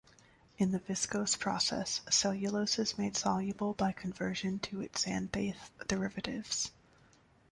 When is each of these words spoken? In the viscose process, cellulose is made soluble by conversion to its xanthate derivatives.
In 0.57 0.71
the 0.71 0.79
viscose 0.79 1.37
process, 1.37 2.01
cellulose 2.09 2.79
is 2.79 2.97
made 2.97 3.15
soluble 3.15 3.75
by 3.75 3.91
conversion 3.91 4.57
to 4.61 4.81
its 4.81 5.05
xanthate 5.05 5.53
derivatives. 5.87 6.71